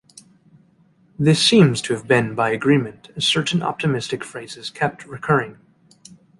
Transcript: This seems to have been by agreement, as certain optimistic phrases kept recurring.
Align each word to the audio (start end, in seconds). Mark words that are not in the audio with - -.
This 1.19 1.39
seems 1.39 1.79
to 1.83 1.93
have 1.93 2.07
been 2.07 2.33
by 2.33 2.49
agreement, 2.49 3.09
as 3.15 3.27
certain 3.27 3.61
optimistic 3.61 4.23
phrases 4.23 4.71
kept 4.71 5.05
recurring. 5.05 5.59